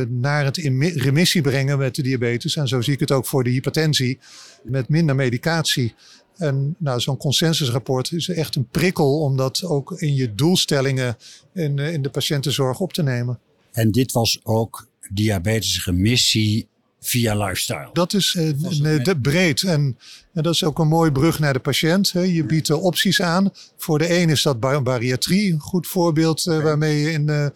naar 0.07 0.45
het 0.45 0.57
in 0.57 0.83
remissie 0.83 1.41
brengen 1.41 1.77
met 1.77 1.95
de 1.95 2.01
diabetes. 2.01 2.55
En 2.55 2.67
zo 2.67 2.81
zie 2.81 2.93
ik 2.93 3.00
het 3.00 3.12
ook 3.12 3.25
voor 3.25 3.43
de 3.43 3.50
hypertensie. 3.50 4.19
Met 4.63 4.89
minder 4.89 5.15
medicatie. 5.15 5.95
En 6.38 6.75
nou, 6.78 7.00
zo'n 7.00 7.18
consensusrapport 7.18 8.12
is 8.12 8.30
echt 8.30 8.56
een 8.56 8.68
prikkel 8.68 9.20
om 9.20 9.38
dat 9.38 9.63
ook 9.63 9.92
in 9.92 10.16
je 10.16 10.36
doelstellingen 10.36 11.18
in, 11.54 11.80
in 11.80 12.02
de 12.02 12.10
patiëntenzorg 12.10 12.80
op 12.80 12.94
te 12.94 13.04
nemen. 13.04 13.40
En 13.72 13.92
dit 13.92 14.12
was 14.12 14.40
ook 14.44 14.88
diabetesremissie 15.10 16.68
via 17.03 17.36
lifestyle. 17.36 17.89
Dat 17.93 18.13
is 18.13 18.36
uh, 18.39 19.00
breed 19.22 19.63
en, 19.63 19.98
en, 20.33 20.43
dat 20.43 20.53
is 20.53 20.63
ook 20.63 20.79
een 20.79 20.88
mooie 20.88 21.12
brug 21.12 21.39
naar 21.39 21.53
de 21.53 21.60
patiënt. 21.60 22.12
Hè. 22.12 22.22
Je 22.22 22.45
biedt 22.45 22.69
uh, 22.69 22.83
opties 22.83 23.22
aan. 23.22 23.51
Voor 23.77 24.00
de 24.00 24.19
een 24.19 24.29
is 24.29 24.41
dat 24.41 24.60
bar 24.60 24.83
bariatrie, 24.83 25.53
een 25.53 25.60
goed 25.60 25.88
voorbeeld 25.88 26.45
uh, 26.45 26.63
waarmee 26.63 27.01
je 27.01 27.12
in 27.12 27.25
de 27.25 27.51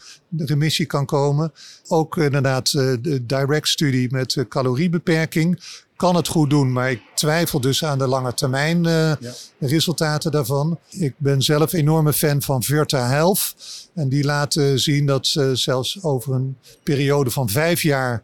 remissie 0.46 0.86
kan 0.86 1.06
komen. 1.06 1.54
Ook 1.88 2.18
inderdaad 2.18 2.72
de 2.72 3.26
direct 3.26 3.68
studie 3.68 4.12
met 4.12 4.46
caloriebeperking 4.50 5.60
kan 5.98 6.16
het 6.16 6.28
goed 6.28 6.50
doen, 6.50 6.72
maar 6.72 6.92
ik 6.92 7.02
twijfel 7.16 7.60
dus 7.60 7.84
aan 7.84 7.98
de 7.98 8.08
lange 8.08 8.34
termijn 8.34 8.78
uh, 8.78 8.92
ja. 9.20 9.34
resultaten 9.60 10.32
daarvan. 10.32 10.80
Ik 10.90 11.14
ben 11.18 11.42
zelf 11.42 11.74
enorme 11.74 12.14
fan 12.14 12.42
van 12.42 12.64
Virta 12.64 13.08
Health. 13.08 13.56
En 13.94 14.10
die 14.10 14.24
laten 14.24 14.80
zien 14.80 15.06
dat 15.06 15.28
ze 15.28 15.56
zelfs 15.56 16.04
over 16.04 16.34
een 16.34 16.58
periode 16.84 17.32
van 17.32 17.50
vijf 17.50 17.82
jaar 17.82 18.24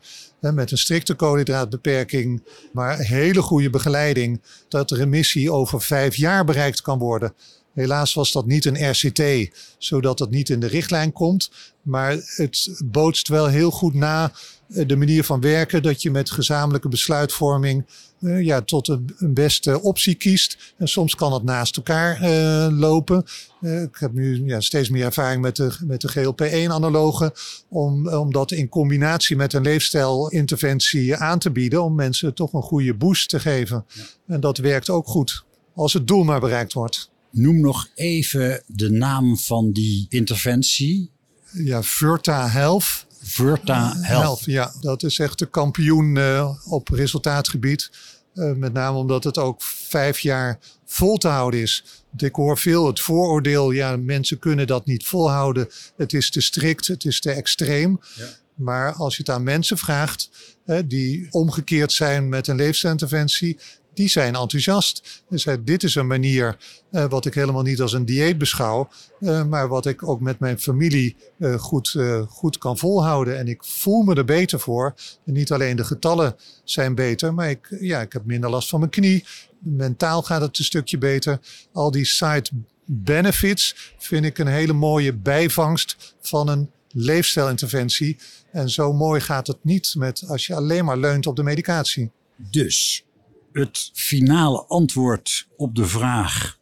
met 0.51 0.71
een 0.71 0.77
strikte 0.77 1.13
koolhydraatbeperking, 1.13 2.43
maar 2.71 2.97
hele 2.97 3.41
goede 3.41 3.69
begeleiding, 3.69 4.41
dat 4.67 4.89
de 4.89 4.95
remissie 4.95 5.51
over 5.51 5.81
vijf 5.81 6.15
jaar 6.15 6.45
bereikt 6.45 6.81
kan 6.81 6.99
worden. 6.99 7.33
Helaas 7.73 8.13
was 8.13 8.31
dat 8.31 8.45
niet 8.45 8.65
een 8.65 8.89
RCT, 8.89 9.51
zodat 9.77 10.19
het 10.19 10.29
niet 10.29 10.49
in 10.49 10.59
de 10.59 10.67
richtlijn 10.67 11.11
komt. 11.11 11.51
Maar 11.81 12.17
het 12.35 12.81
bootst 12.85 13.27
wel 13.27 13.47
heel 13.47 13.71
goed 13.71 13.93
na 13.93 14.31
eh, 14.67 14.87
de 14.87 14.95
manier 14.95 15.23
van 15.23 15.41
werken 15.41 15.83
dat 15.83 16.01
je 16.01 16.11
met 16.11 16.31
gezamenlijke 16.31 16.87
besluitvorming 16.89 17.85
uh, 18.19 18.41
ja, 18.41 18.61
tot 18.61 18.87
een, 18.87 19.15
een, 19.17 19.33
beste 19.33 19.81
optie 19.81 20.15
kiest. 20.15 20.73
En 20.77 20.87
soms 20.87 21.15
kan 21.15 21.33
het 21.33 21.43
naast 21.43 21.77
elkaar 21.77 22.23
uh, 22.23 22.67
lopen. 22.79 23.25
Uh, 23.61 23.81
ik 23.81 23.97
heb 23.99 24.13
nu 24.13 24.45
ja, 24.45 24.59
steeds 24.59 24.89
meer 24.89 25.05
ervaring 25.05 25.41
met 25.41 25.55
de, 25.55 25.75
met 25.85 26.01
de 26.01 26.07
GLP-1-analogen. 26.07 27.31
Om, 27.69 28.09
om 28.09 28.31
dat 28.31 28.51
in 28.51 28.69
combinatie 28.69 29.35
met 29.35 29.53
een 29.53 29.61
leefstijlinterventie 29.61 31.15
aan 31.15 31.39
te 31.39 31.51
bieden. 31.51 31.83
Om 31.83 31.95
mensen 31.95 32.33
toch 32.33 32.53
een 32.53 32.61
goede 32.61 32.93
boost 32.93 33.29
te 33.29 33.39
geven. 33.39 33.85
Ja. 33.87 34.03
En 34.27 34.39
dat 34.39 34.57
werkt 34.57 34.89
ook 34.89 35.07
goed. 35.07 35.43
Als 35.75 35.93
het 35.93 36.07
doel 36.07 36.23
maar 36.23 36.39
bereikt 36.39 36.73
wordt. 36.73 37.11
Noem 37.35 37.59
nog 37.59 37.89
even 37.95 38.63
de 38.67 38.89
naam 38.89 39.37
van 39.37 39.71
die 39.71 40.05
interventie. 40.09 41.11
Ja, 41.51 41.83
Virta 41.83 42.49
Health. 42.49 43.05
Virta 43.21 43.93
Health. 43.95 44.05
Health. 44.05 44.43
Ja, 44.45 44.73
dat 44.79 45.03
is 45.03 45.19
echt 45.19 45.39
de 45.39 45.45
kampioen 45.45 46.15
uh, 46.15 46.49
op 46.65 46.87
resultaatgebied. 46.87 47.91
Uh, 48.33 48.53
met 48.53 48.73
name 48.73 48.97
omdat 48.97 49.23
het 49.23 49.37
ook 49.37 49.61
vijf 49.61 50.19
jaar 50.19 50.59
vol 50.85 51.17
te 51.17 51.27
houden 51.27 51.61
is. 51.61 51.83
Ik 52.17 52.35
hoor 52.35 52.57
veel 52.57 52.87
het 52.87 52.99
vooroordeel, 52.99 53.71
ja, 53.71 53.97
mensen 53.97 54.39
kunnen 54.39 54.67
dat 54.67 54.85
niet 54.85 55.05
volhouden. 55.05 55.69
Het 55.97 56.13
is 56.13 56.29
te 56.29 56.41
strikt, 56.41 56.87
het 56.87 57.05
is 57.05 57.19
te 57.19 57.31
extreem. 57.31 57.99
Ja. 58.15 58.25
Maar 58.55 58.93
als 58.93 59.15
je 59.15 59.21
het 59.21 59.31
aan 59.31 59.43
mensen 59.43 59.77
vraagt, 59.77 60.29
hè, 60.65 60.87
die 60.87 61.27
omgekeerd 61.31 61.91
zijn 61.91 62.29
met 62.29 62.47
een 62.47 62.55
leefstijlinterventie, 62.55 63.59
die 63.93 64.09
zijn 64.09 64.35
enthousiast. 64.35 65.23
Dus 65.29 65.45
uh, 65.45 65.53
dit 65.61 65.83
is 65.83 65.95
een 65.95 66.07
manier 66.07 66.57
uh, 66.91 67.05
wat 67.05 67.25
ik 67.25 67.33
helemaal 67.33 67.61
niet 67.61 67.81
als 67.81 67.93
een 67.93 68.05
dieet 68.05 68.37
beschouw, 68.37 68.89
uh, 69.19 69.45
maar 69.45 69.67
wat 69.67 69.85
ik 69.85 70.07
ook 70.07 70.19
met 70.19 70.39
mijn 70.39 70.59
familie 70.59 71.15
goed, 71.57 71.97
goed 72.27 72.57
kan 72.57 72.77
volhouden. 72.77 73.37
En 73.37 73.47
ik 73.47 73.63
voel 73.63 74.01
me 74.01 74.15
er 74.15 74.25
beter 74.25 74.59
voor. 74.59 74.93
En 75.25 75.33
niet 75.33 75.51
alleen 75.51 75.75
de 75.75 75.83
getallen 75.83 76.35
zijn 76.63 76.95
beter, 76.95 77.33
maar 77.33 77.49
ik, 77.49 77.75
ja, 77.79 78.01
ik 78.01 78.13
heb 78.13 78.25
minder 78.25 78.49
last 78.49 78.69
van 78.69 78.79
mijn 78.79 78.91
knie. 78.91 79.25
Mentaal 79.59 80.21
gaat 80.21 80.41
het 80.41 80.57
een 80.57 80.63
stukje 80.63 80.97
beter. 80.97 81.39
Al 81.71 81.91
die 81.91 82.05
side 82.05 82.49
benefits 82.85 83.93
vind 83.97 84.25
ik 84.25 84.37
een 84.37 84.47
hele 84.47 84.73
mooie 84.73 85.13
bijvangst 85.13 86.15
van 86.21 86.47
een 86.47 86.69
leefstijlinterventie. 86.91 88.17
En 88.51 88.69
zo 88.69 88.93
mooi 88.93 89.21
gaat 89.21 89.47
het 89.47 89.57
niet 89.61 89.95
met 89.97 90.23
als 90.27 90.47
je 90.47 90.55
alleen 90.55 90.85
maar 90.85 90.97
leunt 90.97 91.27
op 91.27 91.35
de 91.35 91.43
medicatie. 91.43 92.11
Dus 92.35 93.05
het 93.53 93.89
finale 93.93 94.65
antwoord 94.67 95.47
op 95.57 95.75
de 95.75 95.85
vraag: 95.85 96.57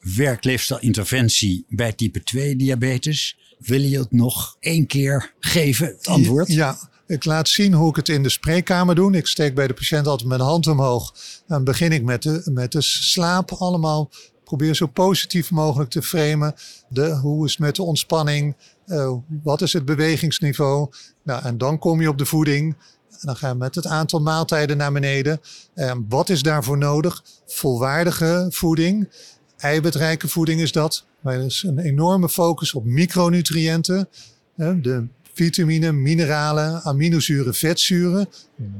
werkt 0.00 0.44
leefstijlinterventie 0.44 1.64
bij 1.68 1.92
type 1.92 2.22
2 2.22 2.56
diabetes? 2.56 3.36
Wil 3.58 3.80
je 3.80 3.98
het 3.98 4.12
nog 4.12 4.56
één 4.60 4.86
keer 4.86 5.34
geven, 5.40 5.86
het 5.86 6.06
antwoord? 6.06 6.48
Ja, 6.48 6.78
Ik 7.06 7.24
laat 7.24 7.48
zien 7.48 7.72
hoe 7.72 7.88
ik 7.88 7.96
het 7.96 8.08
in 8.08 8.22
de 8.22 8.28
spreekkamer 8.28 8.94
doe. 8.94 9.16
Ik 9.16 9.26
steek 9.26 9.54
bij 9.54 9.66
de 9.66 9.74
patiënt 9.74 10.06
altijd 10.06 10.28
mijn 10.28 10.40
hand 10.40 10.66
omhoog. 10.66 11.14
Dan 11.46 11.64
begin 11.64 11.92
ik 11.92 12.02
met 12.02 12.22
de, 12.22 12.50
met 12.52 12.72
de 12.72 12.80
slaap 12.82 13.52
allemaal. 13.52 14.10
Probeer 14.44 14.74
zo 14.74 14.86
positief 14.86 15.50
mogelijk 15.50 15.90
te 15.90 16.02
framen. 16.02 16.54
De, 16.88 17.10
hoe 17.16 17.44
is 17.44 17.50
het 17.50 17.60
met 17.60 17.76
de 17.76 17.82
ontspanning? 17.82 18.56
Uh, 18.86 19.12
wat 19.42 19.62
is 19.62 19.72
het 19.72 19.84
bewegingsniveau? 19.84 20.88
Nou, 21.22 21.44
en 21.44 21.58
dan 21.58 21.78
kom 21.78 22.00
je 22.00 22.08
op 22.08 22.18
de 22.18 22.26
voeding. 22.26 22.76
En 23.20 23.26
dan 23.26 23.36
gaan 23.36 23.52
we 23.52 23.58
met 23.58 23.74
het 23.74 23.86
aantal 23.86 24.20
maaltijden 24.20 24.76
naar 24.76 24.92
beneden. 24.92 25.40
En 25.74 26.06
wat 26.08 26.28
is 26.28 26.42
daarvoor 26.42 26.78
nodig? 26.78 27.22
Volwaardige 27.46 28.46
voeding. 28.50 29.08
Eiwitrijke 29.56 30.28
voeding 30.28 30.60
is 30.60 30.72
dat. 30.72 31.04
Maar 31.20 31.34
er 31.34 31.44
is 31.44 31.62
een 31.62 31.78
enorme 31.78 32.28
focus 32.28 32.74
op 32.74 32.84
micronutriënten. 32.84 34.08
De 34.54 35.06
vitamine, 35.32 35.92
mineralen, 35.92 36.82
aminozuren, 36.82 37.54
vetzuren. 37.54 38.28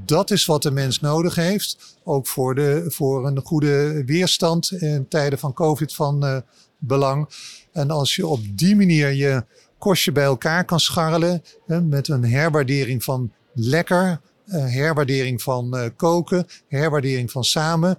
Dat 0.05 0.31
is 0.31 0.45
wat 0.45 0.63
de 0.63 0.71
mens 0.71 1.01
nodig 1.01 1.35
heeft. 1.35 1.97
Ook 2.05 2.27
voor, 2.27 2.55
de, 2.55 2.85
voor 2.89 3.27
een 3.27 3.41
goede 3.45 4.03
weerstand 4.05 4.73
in 4.73 5.09
tijden 5.09 5.39
van 5.39 5.53
COVID 5.53 5.95
van 5.95 6.25
uh, 6.25 6.37
belang. 6.79 7.29
En 7.73 7.91
als 7.91 8.15
je 8.15 8.27
op 8.27 8.41
die 8.55 8.77
manier 8.77 9.13
je 9.13 9.45
kostje 9.79 10.13
bij 10.13 10.25
elkaar 10.25 10.65
kan 10.65 10.81
scharrelen. 10.81 11.43
Met 11.67 12.09
een 12.09 12.25
herwaardering 12.25 13.05
van 13.05 13.33
lekker, 13.59 14.21
uh, 14.47 14.55
herwaardering 14.65 15.43
van 15.43 15.77
uh, 15.77 15.85
koken, 15.97 16.47
herwaardering 16.69 17.31
van 17.31 17.45
samen. 17.45 17.99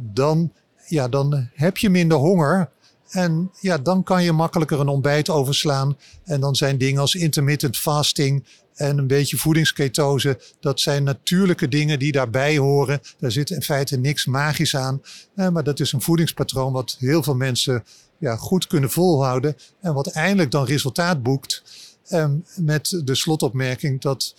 dan, 0.00 0.52
ja, 0.86 1.08
dan 1.08 1.48
heb 1.54 1.76
je 1.76 1.90
minder 1.90 2.18
honger. 2.18 2.70
En 3.10 3.50
ja, 3.60 3.78
dan 3.78 4.02
kan 4.02 4.24
je 4.24 4.32
makkelijker 4.32 4.80
een 4.80 4.88
ontbijt 4.88 5.30
overslaan. 5.30 5.96
En 6.24 6.40
dan 6.40 6.56
zijn 6.56 6.78
dingen 6.78 7.00
als 7.00 7.14
intermittent 7.14 7.76
fasting 7.76 8.44
en 8.76 8.98
een 8.98 9.06
beetje 9.06 9.36
voedingsketose. 9.36 10.40
Dat 10.60 10.80
zijn 10.80 11.04
natuurlijke 11.04 11.68
dingen 11.68 11.98
die 11.98 12.12
daarbij 12.12 12.56
horen. 12.56 13.00
Daar 13.18 13.32
zit 13.32 13.50
in 13.50 13.62
feite 13.62 13.96
niks 13.96 14.26
magisch 14.26 14.76
aan. 14.76 15.02
Eh, 15.34 15.48
maar 15.48 15.64
dat 15.64 15.80
is 15.80 15.92
een 15.92 16.00
voedingspatroon 16.00 16.72
wat 16.72 16.96
heel 16.98 17.22
veel 17.22 17.34
mensen 17.34 17.84
ja, 18.18 18.36
goed 18.36 18.66
kunnen 18.66 18.90
volhouden. 18.90 19.56
En 19.80 19.94
wat 19.94 20.06
eindelijk 20.06 20.50
dan 20.50 20.64
resultaat 20.64 21.22
boekt. 21.22 21.62
Eh, 22.06 22.30
met 22.56 23.02
de 23.04 23.14
slotopmerking 23.14 24.00
dat 24.00 24.34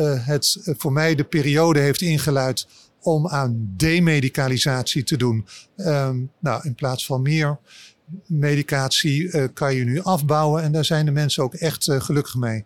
het 0.00 0.58
voor 0.64 0.92
mij 0.92 1.14
de 1.14 1.24
periode 1.24 1.80
heeft 1.80 2.00
ingeluid 2.00 2.66
om 3.00 3.28
aan 3.28 3.72
demedicalisatie 3.76 5.02
te 5.02 5.16
doen. 5.16 5.46
Um, 5.76 6.30
nou, 6.38 6.64
in 6.64 6.74
plaats 6.74 7.06
van 7.06 7.22
meer 7.22 7.58
medicatie 8.26 9.22
uh, 9.22 9.44
kan 9.54 9.74
je 9.74 9.84
nu 9.84 10.00
afbouwen. 10.02 10.62
En 10.62 10.72
daar 10.72 10.84
zijn 10.84 11.04
de 11.04 11.10
mensen 11.10 11.42
ook 11.42 11.54
echt 11.54 11.86
uh, 11.86 12.00
gelukkig 12.00 12.34
mee. 12.34 12.64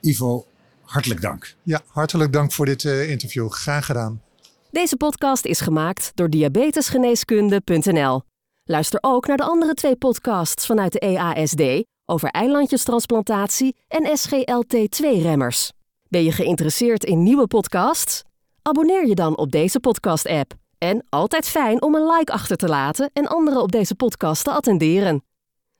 Ivo, 0.00 0.46
hartelijk 0.82 1.20
dank. 1.20 1.54
Ja, 1.62 1.80
hartelijk 1.86 2.32
dank 2.32 2.52
voor 2.52 2.66
dit 2.66 2.84
uh, 2.84 3.10
interview. 3.10 3.50
Graag 3.50 3.86
gedaan. 3.86 4.22
Deze 4.70 4.96
podcast 4.96 5.44
is 5.44 5.60
gemaakt 5.60 6.12
door 6.14 6.30
diabetesgeneeskunde.nl. 6.30 8.22
Luister 8.64 8.98
ook 9.02 9.26
naar 9.26 9.36
de 9.36 9.42
andere 9.42 9.74
twee 9.74 9.96
podcasts 9.96 10.66
vanuit 10.66 10.92
de 10.92 10.98
EASD 10.98 11.62
over 12.04 12.28
eilandjestransplantatie 12.28 13.76
en 13.88 14.18
SGLT2-remmers. 14.18 15.77
Ben 16.08 16.24
je 16.24 16.32
geïnteresseerd 16.32 17.04
in 17.04 17.22
nieuwe 17.22 17.46
podcasts? 17.46 18.22
Abonneer 18.62 19.06
je 19.06 19.14
dan 19.14 19.36
op 19.36 19.50
deze 19.50 19.80
podcast-app. 19.80 20.52
En 20.78 21.04
altijd 21.08 21.48
fijn 21.48 21.82
om 21.82 21.94
een 21.94 22.06
like 22.06 22.32
achter 22.32 22.56
te 22.56 22.68
laten 22.68 23.10
en 23.12 23.26
anderen 23.26 23.62
op 23.62 23.72
deze 23.72 23.94
podcast 23.94 24.44
te 24.44 24.50
attenderen. 24.50 25.24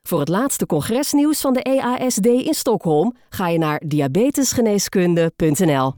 Voor 0.02 0.20
het 0.20 0.28
laatste 0.28 0.66
congresnieuws 0.66 1.40
van 1.40 1.52
de 1.52 1.62
EASD 1.62 2.26
in 2.26 2.54
Stockholm 2.54 3.16
ga 3.28 3.48
je 3.48 3.58
naar 3.58 3.82
diabetesgeneeskunde.nl. 3.86 5.94